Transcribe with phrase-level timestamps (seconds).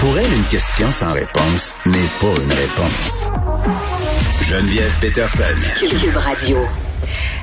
[0.00, 3.28] Pour elle, une question sans réponse n'est pas une réponse.
[4.40, 5.44] Geneviève Peterson.
[6.16, 6.89] Radio.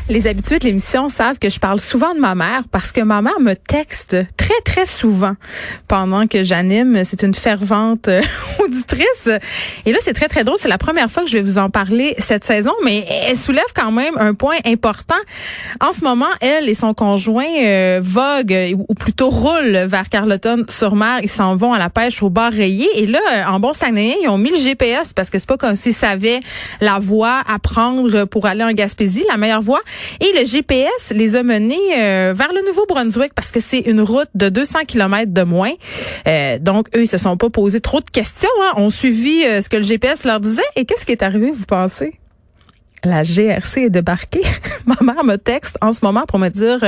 [0.10, 3.22] Les habitués de l'émission savent que je parle souvent de ma mère parce que ma
[3.22, 5.34] mère me texte très, très souvent
[5.90, 7.04] pendant que j'anime.
[7.04, 8.22] C'est une fervente euh,
[8.64, 9.30] auditrice.
[9.86, 10.58] Et là, c'est très, très drôle.
[10.58, 13.66] C'est la première fois que je vais vous en parler cette saison, mais elle soulève
[13.76, 15.16] quand même un point important.
[15.82, 21.20] En ce moment, elle et son conjoint euh, voguent, ou plutôt roulent vers Carleton-sur-Mer.
[21.24, 22.88] Ils s'en vont à la pêche au bar rayé.
[22.96, 23.20] Et là,
[23.52, 26.40] en bon sanéen, ils ont mis le GPS parce que c'est pas comme s'ils savaient
[26.80, 29.82] la voie à prendre pour aller en Gaspésie, la meilleure voie.
[30.20, 34.30] Et le GPS les a menés euh, vers le Nouveau-Brunswick parce que c'est une route
[34.36, 35.74] de 200 km de moins.
[36.28, 38.50] Euh, donc, eux, ils se sont pas posé trop de questions.
[38.64, 38.74] Hein.
[38.78, 40.62] On suivi euh, ce que le GPS leur disait.
[40.76, 42.20] Et qu'est-ce qui est arrivé, vous pensez?
[43.04, 44.44] La GRC est débarquée.
[44.86, 46.80] Ma mère me texte en ce moment pour me dire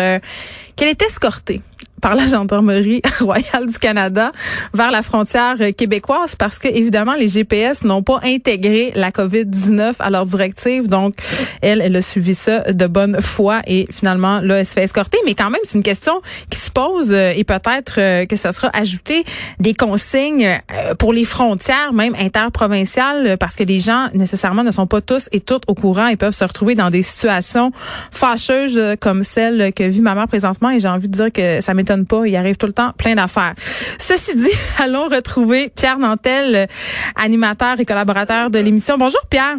[0.76, 1.62] qu'elle est escortée
[2.00, 4.32] par la gendarmerie royale du Canada
[4.74, 10.10] vers la frontière québécoise parce que évidemment les GPS n'ont pas intégré la COVID-19 à
[10.10, 10.88] leur directive.
[10.88, 11.16] Donc
[11.62, 15.18] elle elle a suivi ça de bonne foi et finalement là elle se fait escorter.
[15.26, 18.52] Mais quand même c'est une question qui se pose euh, et peut-être euh, que ça
[18.52, 19.26] sera ajouté
[19.60, 24.88] des consignes euh, pour les frontières même interprovinciales parce que les gens nécessairement ne sont
[24.88, 27.72] pas tous et toutes au courant et peuvent se retrouver dans des situations
[28.12, 30.70] fâcheuses comme celle que vit ma mère présentement.
[30.70, 32.28] Et j'ai envie de dire que m'est pas.
[32.28, 33.54] Il arrive tout le temps plein d'affaires.
[33.98, 36.68] Ceci dit, allons retrouver Pierre Nantel,
[37.16, 38.98] animateur et collaborateur de l'émission.
[38.98, 39.58] Bonjour Pierre.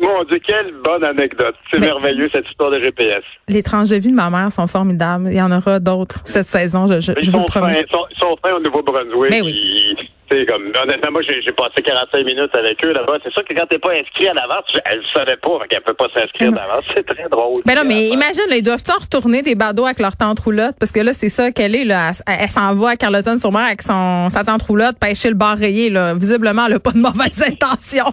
[0.00, 1.54] Mon Dieu, quelle bonne anecdote.
[1.70, 3.22] C'est merveilleux, cette histoire de GPS.
[3.48, 5.28] Les tranches de vie de ma mère sont formidables.
[5.30, 7.84] Il y en aura d'autres cette saison, je, je, je vous le promets.
[7.86, 9.30] Ils sont, sont fins au Nouveau-Brunswick.
[9.30, 9.52] Mais ben
[10.46, 13.18] comme, honnêtement, moi, j'ai passé 45 minutes avec eux là-bas.
[13.22, 15.94] C'est sûr que quand t'es pas inscrit à l'avance, elle ne savait pas qu'elle peut
[15.94, 16.84] pas s'inscrire d'avance.
[16.96, 17.62] C'est très drôle.
[17.66, 20.40] Mais ben non, mais imagine, là, ils doivent en retourner des badauds avec leur tante
[20.40, 20.76] roulotte?
[20.78, 22.12] Parce que là, c'est ça qu'elle est, là.
[22.26, 26.14] Elle, s'en va à Carleton-sur-Mer avec son, sa tante roulotte pêcher le bar rayé, là.
[26.14, 28.12] Visiblement, elle n'a pas de mauvaises intentions.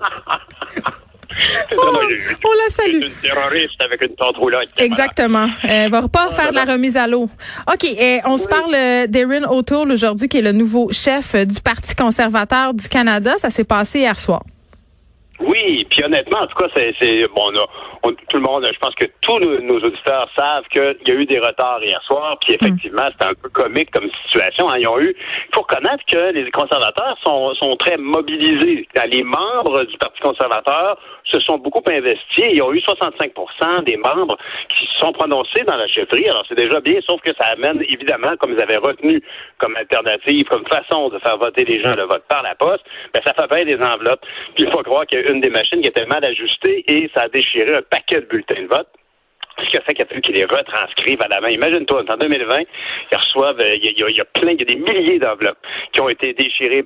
[1.76, 1.98] Oh,
[2.44, 3.02] on la salue.
[3.02, 4.66] Une terroriste avec une tente roulante.
[4.76, 5.48] Exactement.
[5.62, 7.28] Elle va pas faire de la remise à l'eau.
[7.72, 7.84] OK.
[7.84, 11.94] Et on se parle euh, d'Erin O'Toole aujourd'hui, qui est le nouveau chef du Parti
[11.94, 13.34] conservateur du Canada.
[13.38, 14.42] Ça s'est passé hier soir.
[15.40, 17.50] Oui, puis honnêtement, en tout cas, c'est bon,
[18.02, 21.38] tout le monde, je pense que tous nos, auditeurs savent qu'il y a eu des
[21.38, 24.68] retards hier soir, puis effectivement, c'était un peu comique comme situation.
[24.70, 24.78] Hein.
[24.78, 28.88] Ils ont eu, il faut reconnaître que les conservateurs sont, sont très mobilisés.
[29.10, 32.48] Les membres du Parti conservateur se sont beaucoup investis.
[32.52, 34.36] Ils ont eu 65% des membres
[34.68, 36.28] qui se sont prononcés dans la chefferie.
[36.28, 39.22] Alors, c'est déjà bien, sauf que ça amène, évidemment, comme ils avaient retenu
[39.58, 43.20] comme alternative, comme façon de faire voter les gens le vote par la poste, ben,
[43.24, 44.24] ça fait bien des enveloppes.
[44.54, 47.10] Puis il faut croire qu'il y a une des machines qui était mal ajustée et
[47.14, 49.01] ça a déchiré un paquet de bulletins de vote
[49.58, 51.50] ce qui a fait qu'il a qu'ils les retranscrivent à la main.
[51.50, 52.58] Imagine-toi, en 2020,
[53.10, 55.58] ils reçoivent, euh, il y, a, plein, il y a des milliers d'enveloppes
[55.92, 56.84] qui ont été déchirées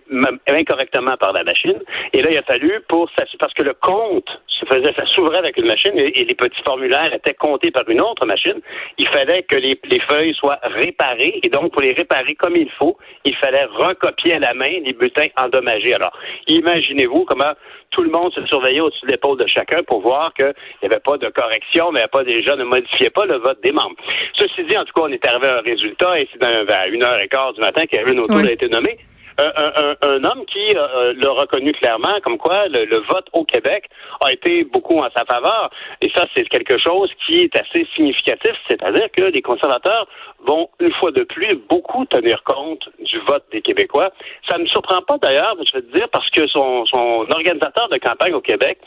[0.49, 1.79] incorrectement par la machine.
[2.13, 5.57] Et là, il a fallu pour parce que le compte se faisait, ça s'ouvrait avec
[5.57, 8.61] une machine et, les petits formulaires étaient comptés par une autre machine.
[8.99, 12.71] Il fallait que les, les, feuilles soient réparées et donc pour les réparer comme il
[12.71, 15.95] faut, il fallait recopier à la main les bulletins endommagés.
[15.95, 16.17] Alors,
[16.49, 17.53] imaginez-vous comment
[17.91, 21.01] tout le monde se surveillait au-dessus de l'épaule de chacun pour voir qu'il n'y avait
[21.01, 23.97] pas de correction, mais pas des gens ne modifiaient pas le vote des membres.
[24.35, 27.05] Ceci dit, en tout cas, on est arrivé à un résultat et c'est à une
[27.05, 28.99] heure et quart du matin qu'Aaron O'Toole a été nommé.
[29.39, 33.85] Un, un, homme qui euh, l'a reconnu clairement, comme quoi le, vote au Québec
[34.25, 35.69] a été beaucoup en sa faveur.
[36.01, 40.09] Et ça, c'est quelque chose qui est assez significatif, c'est-à-dire que les conservateurs
[40.47, 44.11] vont une fois de plus beaucoup tenir compte du vote des Québécois.
[44.49, 47.89] Ça ne me surprend pas d'ailleurs, je vais te dire, parce que son, son organisateur
[47.89, 48.79] de campagne au Québec,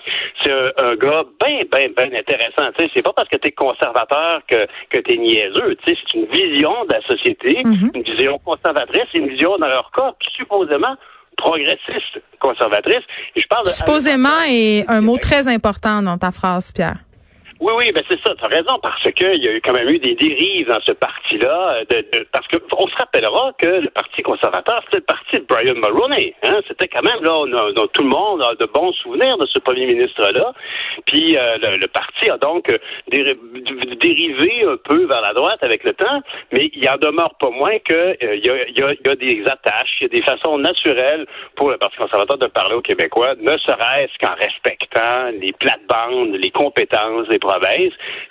[0.44, 2.72] c'est un, gars bien, bien, bien intéressant.
[2.78, 5.76] Tu sais, c'est pas parce que tu es conservateur que, que tu es niaiseux.
[5.84, 7.92] Tu sais, c'est une vision de la société, mhm.
[7.94, 10.96] une vision conservatrice, une vision, dans leur cas, supposément
[11.38, 13.04] progressiste, conservatrice.
[13.36, 16.98] Et je parle de, supposément est un mot très important dans ta phrase, Pierre.
[17.60, 19.90] Oui, oui, ben c'est ça, tu as raison, parce qu'il y a eu quand même
[19.90, 23.90] eu des dérives dans ce parti-là, de, de, parce que on se rappellera que le
[23.90, 26.34] Parti conservateur, c'était le parti de Brian Mulroney.
[26.44, 26.62] Hein?
[26.68, 27.44] C'était quand même, là,
[27.94, 30.54] tout le monde a de bons souvenirs de ce premier ministre-là.
[31.06, 32.72] Puis euh, le, parti a donc
[33.12, 36.22] dérivé un peu vers la droite avec le temps,
[36.54, 39.44] mais il en demeure pas moins que euh, y, a, y, a, y, a, des
[39.48, 41.26] attaches, il y a des façons naturelles
[41.56, 46.52] pour le Parti conservateur de parler aux Québécois, ne serait-ce qu'en respectant les plates-bandes, les
[46.52, 47.40] compétences des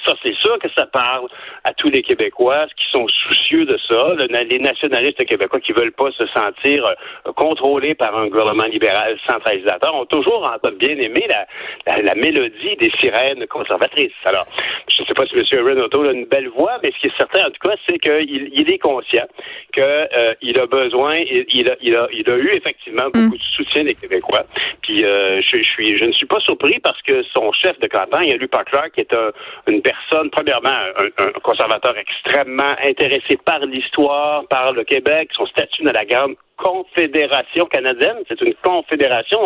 [0.06, 1.28] Ça, c'est sûr que ça parle
[1.64, 4.14] à tous les Québécois qui sont soucieux de ça,
[4.48, 9.94] les nationalistes québécois qui veulent pas se sentir euh, contrôlés par un gouvernement libéral centralisateur
[9.94, 10.48] ont toujours
[10.78, 14.12] bien aimé la, la, mélodie des sirènes conservatrices.
[14.24, 14.46] Alors,
[14.88, 15.66] je ne sais pas si M.
[15.66, 18.50] Renato a une belle voix, mais ce qui est certain, en tout cas, c'est qu'il
[18.52, 19.26] il est conscient
[19.72, 23.42] qu'il euh, a besoin, il, il, a, il, a, il a eu effectivement beaucoup de
[23.56, 24.44] soutien des Québécois.
[24.82, 27.86] Puis euh, je, je, suis, je ne suis pas surpris parce que son chef de
[27.86, 29.30] campagne, Luc Clark, est un,
[29.66, 35.82] une personne, premièrement, un, un, conservateur extrêmement intéressé par l'histoire, par le Québec, son statut
[35.82, 38.18] dans la grande confédération canadienne.
[38.28, 39.38] C'est une confédération.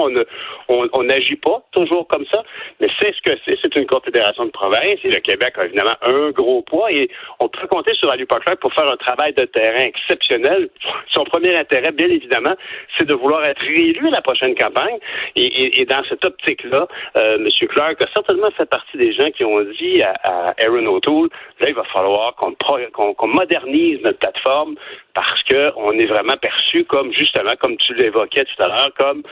[0.68, 2.42] On n'agit pas toujours comme ça,
[2.80, 3.58] mais c'est ce que c'est.
[3.62, 7.08] C'est une confédération de provinces et le Québec a évidemment un gros poids et
[7.40, 10.68] on peut compter sur Ali Parker pour faire un travail de terrain exceptionnel.
[11.14, 12.54] Son premier intérêt, bien évidemment,
[12.96, 14.98] c'est de vouloir être réélu à la prochaine campagne.
[15.36, 16.86] Et, dans cette optique-là,
[17.16, 17.68] euh, M.
[17.68, 21.28] Clark a certainement fait partie des gens qui ont dit à, Aaron O'Toole,
[21.60, 24.76] là, il va falloir qu'on modernise notre plateforme
[25.14, 29.22] parce qu'on est vraiment perçu comme, justement, comme tu l'évoquais tout à l'heure, comme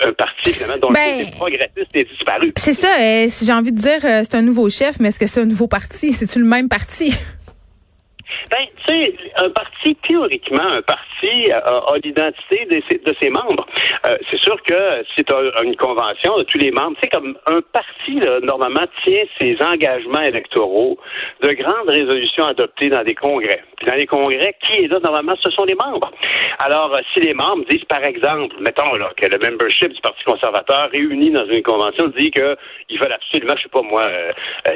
[0.00, 2.52] un parti finalement dont ben, le progressiste est disparu.
[2.56, 5.26] C'est ça, euh, j'ai envie de dire, euh, c'est un nouveau chef, mais est-ce que
[5.26, 6.12] c'est un nouveau parti?
[6.18, 7.12] C'est-tu le même parti?
[8.50, 13.66] Ben, tu un parti, théoriquement, un parti a, l'identité de ses, membres.
[14.06, 15.30] Euh, c'est sûr que c'est
[15.62, 16.96] une convention de tous les membres.
[16.96, 20.98] Tu sais, comme un parti, normalement, tient ses engagements électoraux
[21.42, 23.62] de grandes résolutions adoptées dans des congrès.
[23.76, 26.10] Puis dans les congrès, qui est là, normalement, ce sont les membres.
[26.64, 30.24] Alors, euh, si les membres disent, par exemple, mettons là, que le membership du Parti
[30.24, 34.32] conservateur réuni dans une convention dit qu'ils veulent absolument, je sais pas moi, euh,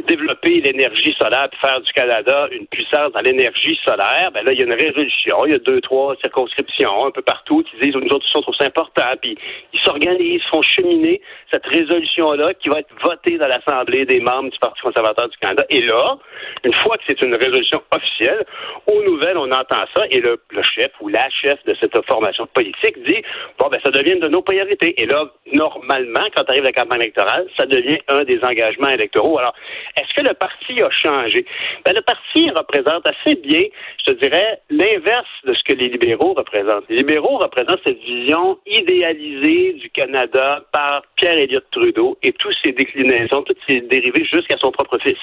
[0.07, 4.02] développer l'énergie solaire, faire du Canada une puissance dans l'énergie solaire,
[4.33, 7.23] ben là, il y a une résolution, il y a deux, trois circonscriptions un peu
[7.23, 9.37] partout qui disent, nous autres, on trouve ça important, puis
[9.73, 11.21] ils s'organisent, font cheminer
[11.53, 15.65] cette résolution-là qui va être votée dans l'Assemblée des membres du Parti conservateur du Canada.
[15.71, 16.17] Et là,
[16.65, 18.45] une fois que c'est une résolution officielle,
[18.87, 23.03] aux nouvelles, on entend ça, et le, chef ou la chef de cette formation politique
[23.07, 23.23] dit,
[23.59, 25.01] bon, ben, ça devient de nos priorités.
[25.01, 29.39] Et là, normalement, quand arrive la campagne électorale, ça devient un des engagements électoraux.
[29.39, 29.55] Alors,
[29.97, 31.45] est-ce que le parti a changé?
[31.85, 33.63] Ben, le parti représente assez bien
[34.05, 36.85] je te dirais, l'inverse de ce que les libéraux représentent.
[36.89, 42.73] Les libéraux représentent cette vision idéalisée du Canada par Pierre Elliott Trudeau et toutes ses
[42.73, 45.17] déclinaisons, toutes ses dérivées jusqu'à son propre fils.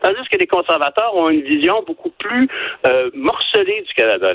[0.00, 2.48] Tandis que les conservateurs ont une vision beaucoup plus
[2.86, 4.32] euh, morcelée du Canada.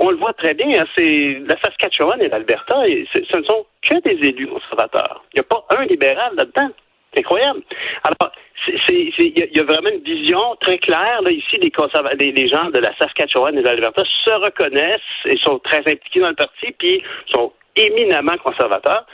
[0.00, 2.82] on le voit très bien, hein, c'est la Saskatchewan et l'Alberta,
[3.14, 5.24] ce ne sont que des élus conservateurs.
[5.32, 6.70] Il n'y a pas un libéral là-dedans.
[7.12, 7.62] C'est incroyable.
[8.04, 8.32] Alors,
[8.88, 11.22] il y, a vraiment une vision très claire.
[11.22, 15.58] Là, ici, les, les, gens de la Saskatchewan et de l'Alberta se reconnaissent et sont
[15.60, 19.06] très impliqués dans le parti, puis sont éminemment conservateurs.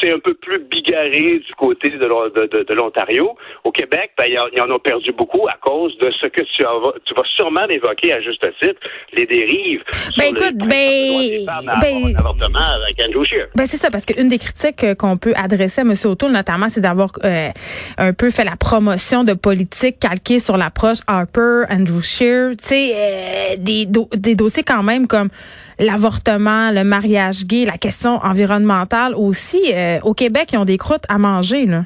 [0.00, 3.36] C'est un peu plus bigarré du côté de, l'Ontario.
[3.64, 6.92] Au Québec, ben, ils en ont perdu beaucoup à cause de ce que tu, vas,
[7.04, 8.80] tu vas sûrement évoquer à juste titre,
[9.12, 9.82] les dérives.
[10.16, 11.44] Ben écoute, ben,
[11.80, 13.48] ben, avec Andrew Scheer.
[13.54, 15.94] Ben c'est ça, parce qu'une des critiques euh, qu'on peut adresser à M.
[16.04, 17.48] O'Toole, notamment, c'est d'avoir euh,
[17.98, 22.92] un peu fait la promotion de politique calquée sur l'approche Harper, Andrew Scheer, tu sais,
[22.94, 25.28] euh, des, des dossiers quand même comme
[25.80, 29.72] l'avortement, le mariage gay, la question environnementale aussi.
[29.74, 31.82] Euh, au Québec, ils ont des croûtes à manger, là.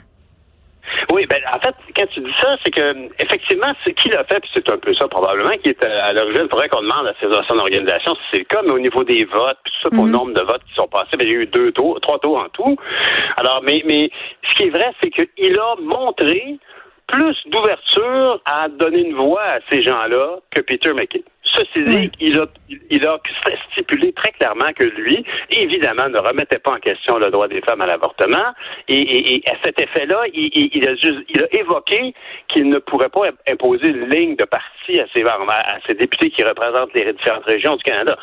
[1.12, 4.40] Oui, ben en fait, quand tu dis ça, c'est que effectivement, ce qu'il a fait,
[4.40, 6.42] puis c'est un peu ça probablement qui est à l'origine.
[6.44, 7.14] Il faudrait qu'on demande à
[7.48, 10.04] son organisation si c'est le cas, mais au niveau des votes, puis tout ça, pour
[10.04, 10.16] le mhm.
[10.16, 12.38] nombre de votes qui sont passés, ben, il y a eu deux tours, trois tours
[12.38, 12.76] en tout.
[13.36, 14.10] Alors, mais mais
[14.48, 16.58] ce qui est vrai, c'est qu'il a montré
[17.06, 21.22] plus d'ouverture à donner une voix à ces gens-là que Peter McKay.
[21.54, 22.46] Ceci dit, il, a,
[22.90, 23.16] il a
[23.70, 27.80] stipulé très clairement que lui, évidemment, ne remettait pas en question le droit des femmes
[27.80, 28.52] à l'avortement.
[28.88, 32.12] Et, à cet effet-là, il, a juste, il a évoqué
[32.48, 36.42] qu'il ne pourrait pas imposer une ligne de parti à ses, à ses députés qui
[36.42, 38.18] représentent les différentes régions du Canada.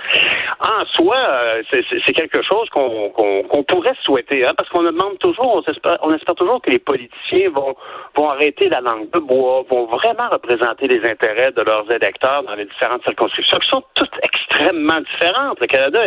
[0.60, 5.72] En soi, euh, c'est quelque chose qu'on pourrait souhaiter, hein, parce qu'on demande toujours, on
[5.72, 7.76] espère, on espère toujours que les politiciens vont,
[8.16, 12.56] vont arrêter la langue de bois, vont vraiment représenter les intérêts de leurs électeurs dans
[12.56, 15.60] les différentes circonstances qui sont toutes extrêmement différentes.
[15.60, 16.00] Le Canada,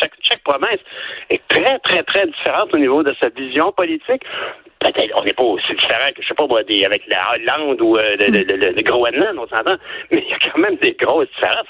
[0.00, 0.80] chaque, province
[1.30, 4.22] est très, très, très différente au niveau de sa vision politique.
[4.80, 8.16] peut-être, on n'est pas aussi différent que, je sais pas, avec la Hollande ou euh,
[8.18, 9.76] le, Groenland, on s'entend,
[10.10, 11.66] mais il y a quand même des grosses différences.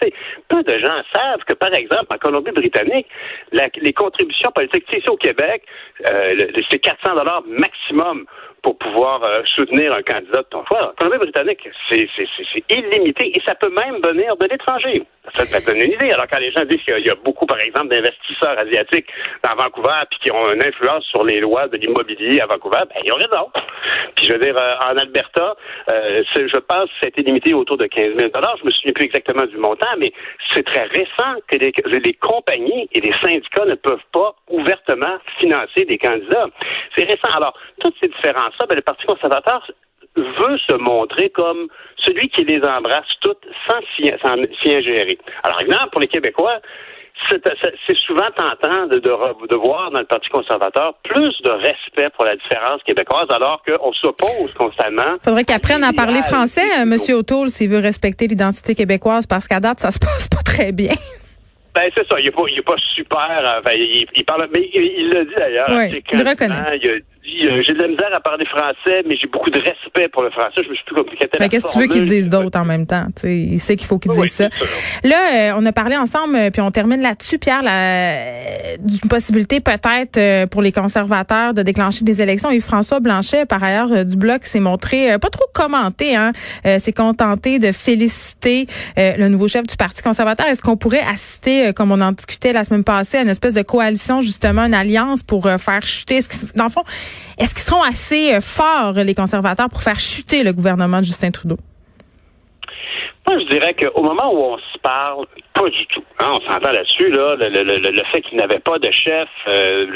[0.48, 3.06] peu de gens savent que, par exemple, en Colombie-Britannique,
[3.52, 5.62] les contributions politiques, ici au Québec,
[6.10, 6.36] euh,
[6.70, 8.26] c'est 400 dollars maximum
[8.66, 10.92] pour pouvoir euh, soutenir un candidat de ton choix.
[10.98, 12.08] Colombie-Britannique, c'est
[12.68, 15.04] illimité et ça peut même venir de l'étranger.
[15.32, 16.10] Ça te donne une idée.
[16.10, 19.06] Alors, quand les gens disent qu'il y, a beaucoup, par exemple, d'investisseurs asiatiques
[19.44, 23.00] dans Vancouver puis qui ont une influence sur les lois de l'immobilier à Vancouver, ben,
[23.04, 23.50] ils ont raison.
[24.16, 25.56] Puis, je veux dire, euh, en Alberta,
[25.92, 28.30] euh, je pense que ça a été limité autour de 15 000
[28.60, 30.12] Je me souviens plus exactement du montant, mais
[30.52, 35.84] c'est très récent que les, les compagnies et les syndicats ne peuvent pas ouvertement financer
[35.84, 36.46] des candidats.
[36.96, 37.36] C'est récent.
[37.36, 38.08] Alors, toutes ces
[38.68, 39.66] ben, le Parti conservateur
[40.16, 41.68] veut se montrer comme
[42.04, 44.10] celui qui les embrasse toutes sans s'y
[44.74, 45.18] ingérer.
[45.42, 46.60] Alors, exemple, pour les Québécois,
[47.30, 52.36] c'est souvent tentant de, de, voir dans le Parti conservateur plus de respect pour la
[52.36, 55.16] différence québécoise, alors qu'on s'oppose constamment.
[55.22, 56.96] Faudrait qu'il apprenne à parler français, euh, M.
[57.16, 60.94] O'Toole, s'il veut respecter l'identité québécoise, parce qu'à date, ça se passe pas très bien.
[61.74, 62.18] Ben, c'est ça.
[62.20, 63.60] Il n'est pas, pas super.
[63.60, 65.68] Enfin, il, parle, mais il l'a dit d'ailleurs.
[65.70, 67.02] Oui, il reconnaît.
[67.26, 70.30] Euh, j'ai de la misère à parler français, mais j'ai beaucoup de respect pour le
[70.30, 70.62] français.
[70.62, 71.28] Je me suis plus compliqué.
[71.40, 73.06] Mais qu'est-ce que tu veux qu'ils disent d'autre en même temps?
[73.16, 74.48] sais, il sait qu'il faut qu'ils disent ça.
[75.02, 77.62] Là, euh, on a parlé ensemble, euh, puis on termine là-dessus, Pierre,
[78.78, 82.50] d'une possibilité peut-être pour les conservateurs de déclencher des élections.
[82.50, 86.32] Et François Blanchet, par ailleurs, du Bloc, s'est montré pas trop commenté, hein,
[86.78, 88.66] s'est contenté de féliciter
[88.96, 90.46] le nouveau chef du Parti conservateur.
[90.46, 93.62] Est-ce qu'on pourrait assister, comme on en discutait la semaine passée, à une espèce de
[93.62, 96.20] coalition, justement, une alliance pour faire chuter?
[96.54, 96.82] Dans le fond,
[97.38, 101.30] est-ce qu'ils seront assez euh, forts, les conservateurs, pour faire chuter le gouvernement de Justin
[101.30, 101.58] Trudeau?
[103.28, 106.04] Moi, je dirais qu'au moment où on se parle, pas du tout.
[106.20, 109.86] Hein, on s'entend là-dessus, là, le, fait qu'il n'avait pas de chef, euh,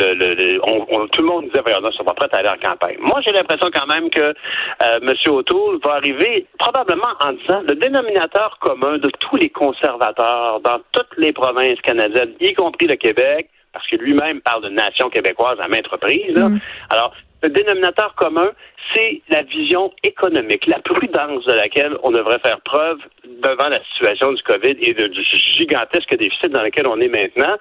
[1.12, 2.96] tout le monde disait, ne sont pas prêts à aller en campagne.
[2.98, 5.14] Moi, j'ai l'impression quand même que euh, M.
[5.28, 11.16] O'Toole va arriver probablement en disant le dénominateur commun de tous les conservateurs dans toutes
[11.16, 15.68] les provinces canadiennes, y compris le Québec, parce que lui-même parle de nation québécoise à
[15.68, 16.36] maintes reprises.
[16.36, 16.58] Mm.
[16.90, 18.50] Alors, le dénominateur commun,
[18.94, 24.32] c'est la vision économique, la prudence de laquelle on devrait faire preuve devant la situation
[24.32, 25.24] du COVID et du
[25.56, 27.56] gigantesque déficit dans lequel on est maintenant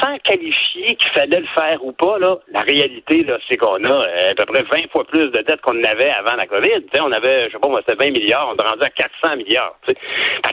[0.00, 3.92] sans qualifier qu'il fallait le faire ou pas, là, la réalité, là, c'est qu'on a
[3.92, 6.84] euh, à peu près 20 fois plus de dettes qu'on avait avant la COVID.
[7.00, 9.76] on avait, je sais pas, moi, c'était 20 milliards, on est rendu à 400 milliards.
[9.84, 9.94] Fait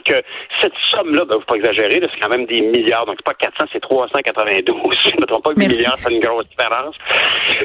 [0.04, 0.14] que
[0.60, 3.06] cette somme-là, ben, faut pas exagérer, c'est quand même des milliards.
[3.06, 4.96] Donc, c'est pas 400, c'est 392.
[5.04, 6.94] Je ne me trompe pas que milliards, c'est une grosse différence.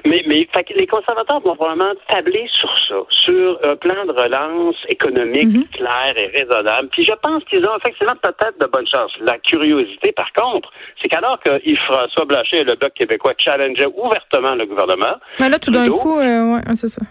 [0.05, 4.11] Mais, mais fait que les conservateurs vont vraiment tabler sur ça, sur un plan de
[4.11, 5.77] relance économique mm-hmm.
[5.77, 6.89] clair et raisonnable.
[6.91, 9.11] Puis je pense qu'ils ont effectivement peut-être de bonnes chances.
[9.21, 14.55] La curiosité, par contre, c'est qu'alors que Yves-François Blanchet et le Bloc québécois challengeaient ouvertement
[14.55, 15.15] le gouvernement.
[15.39, 17.01] Mais là, tout d'un coup, euh, ouais, c'est ça.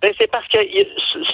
[0.00, 0.58] Ben, c'est parce que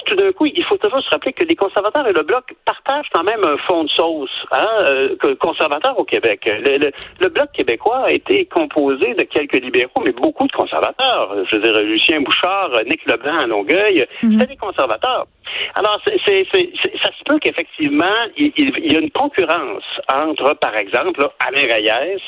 [0.05, 3.09] tout d'un coup, il faut toujours se rappeler que les conservateurs et le bloc partagent
[3.13, 6.49] quand même un fond de sauce hein, euh, conservateur au Québec.
[6.49, 11.35] Le, bloc québécois a été composé de quelques libéraux, mais beaucoup de conservateurs.
[11.51, 14.33] Je veux dire, Lucien Bouchard, Nick Leblanc à Longueuil, mhm.
[14.33, 15.27] c'était des conservateurs.
[15.75, 18.05] Alors, ça se peut qu'effectivement,
[18.37, 22.21] il, y a une concurrence entre, par exemple, Alain Reyes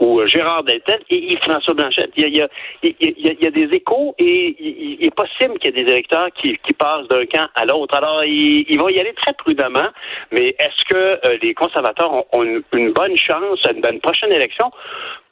[0.00, 2.10] ou Gérard Deltel et Yves-François Blanchette.
[2.16, 6.58] Il y, a, des échos et il, est possible qu'il y ait des électeurs qui,
[6.78, 7.96] passent d'un camp à l'autre.
[7.96, 9.88] Alors, il, va y aller très prudemment,
[10.30, 10.96] mais est-ce que
[11.26, 14.70] euh, les conservateurs ont, une, bonne chance à une prochaine élection?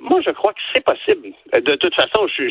[0.01, 1.33] Moi, je crois que c'est possible.
[1.55, 2.51] De toute façon, je ne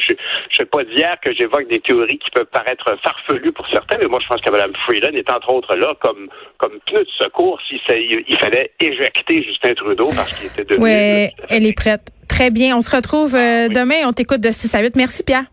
[0.51, 4.19] sais pas dire que j'évoque des théories qui peuvent paraître farfelues pour certains, mais moi,
[4.21, 7.79] je pense que Mme Freeland est entre autres là comme, comme pneu de secours s'il
[8.27, 10.83] il fallait éjecter Justin Trudeau parce qu'il était devenu...
[10.83, 12.11] Oui, elle est prête.
[12.27, 12.75] Très bien.
[12.75, 14.07] On se retrouve euh, demain.
[14.07, 14.95] On t'écoute de 6 à 8.
[14.95, 15.45] Merci, Pierre.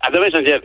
[0.00, 0.62] À demain, Geneviève.